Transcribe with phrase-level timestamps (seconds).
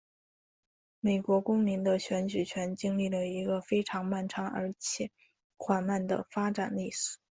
[0.99, 5.11] 美国公民的选举权经历了一个非常漫长而且
[5.57, 7.19] 缓慢的发展历程。